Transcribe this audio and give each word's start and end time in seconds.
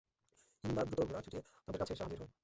হিন্দা 0.63 0.81
দ্রুত 0.83 0.99
ঘোড়া 1.07 1.21
ছুটিয়ে 1.25 1.43
তাদের 1.65 1.79
কাছে 1.81 1.93
এসে 1.93 2.03
হাজির 2.05 2.19
হয়। 2.21 2.31